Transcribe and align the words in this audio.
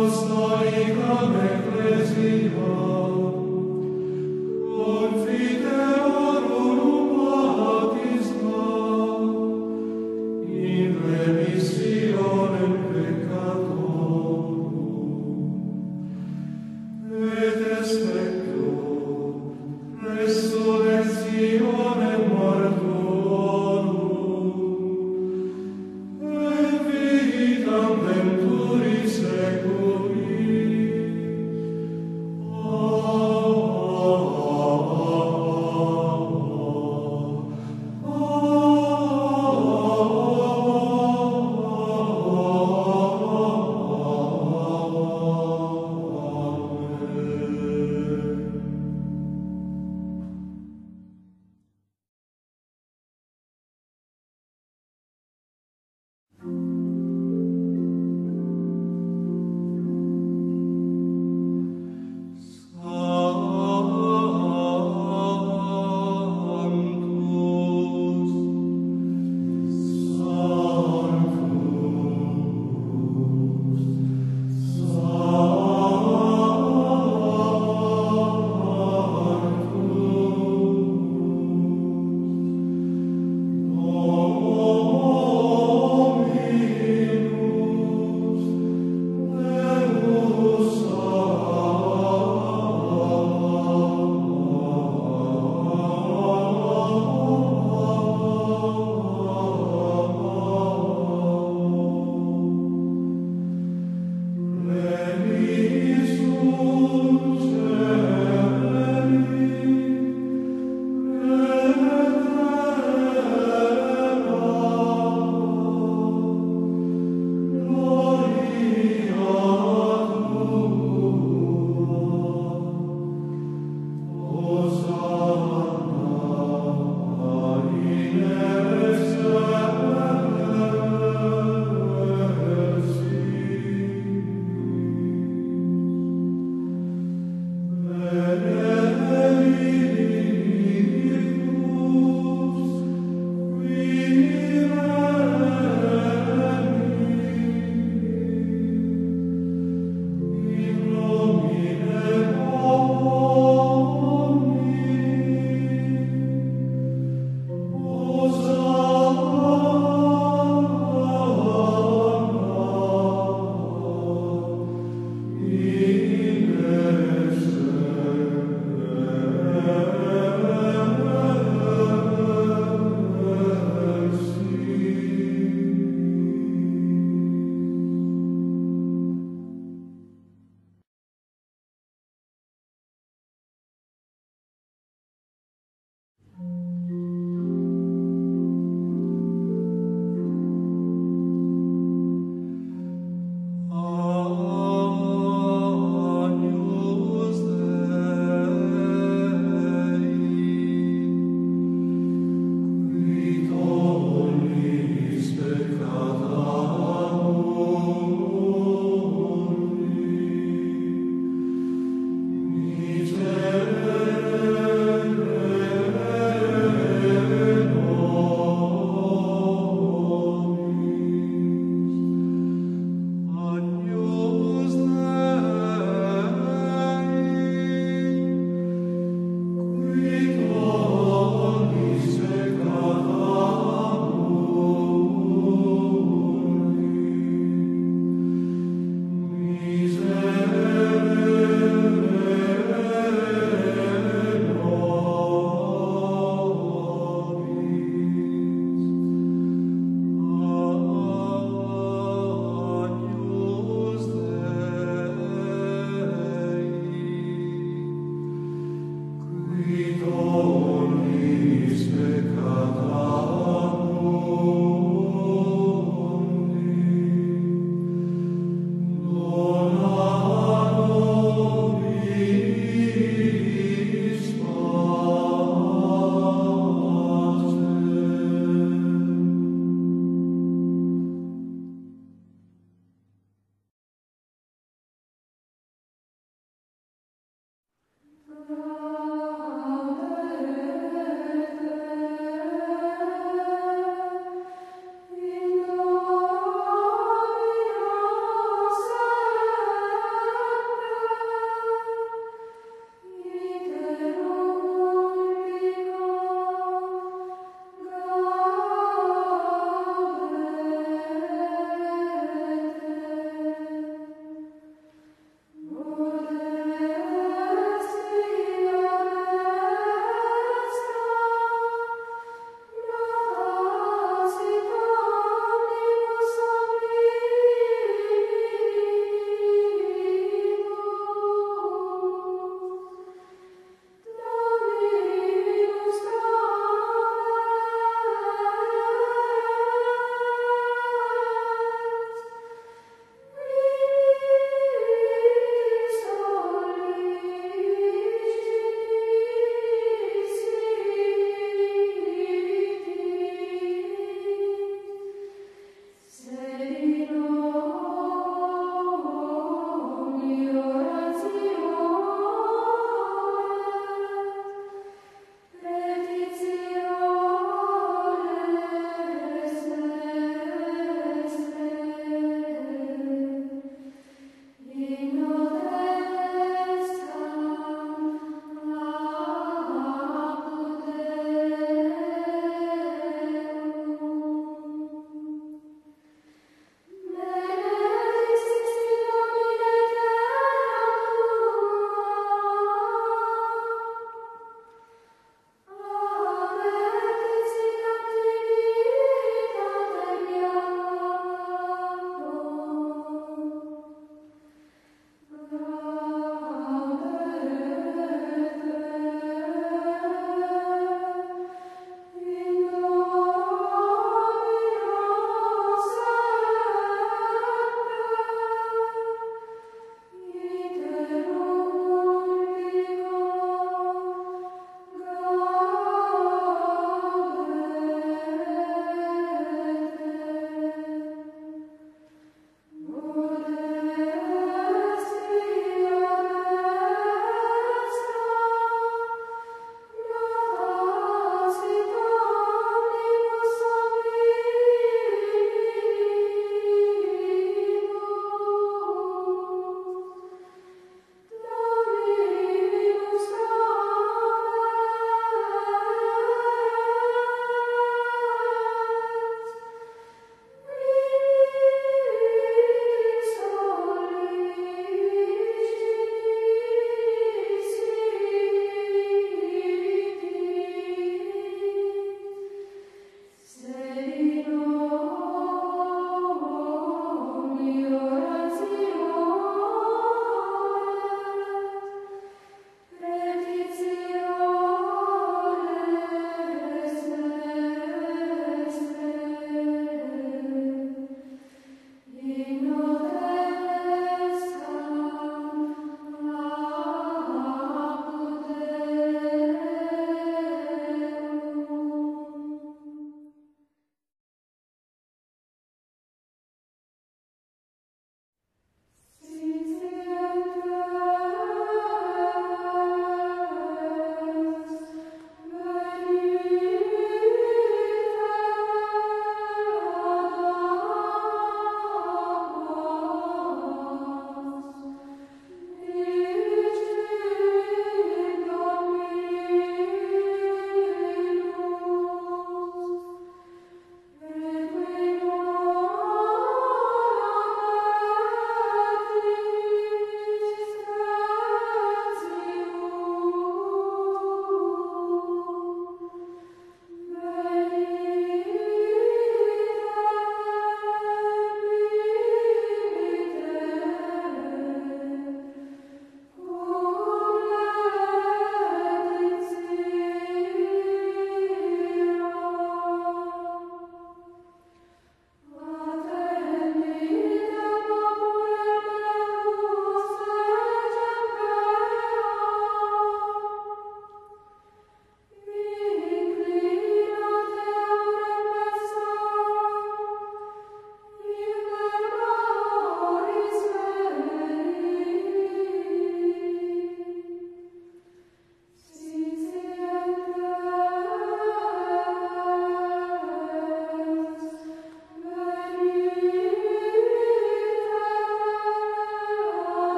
nostra 0.00 0.62
ecclesia 1.44 2.87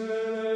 Israel. 0.00 0.49